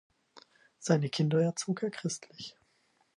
[0.79, 2.55] Seine Kinder erzog er christlich.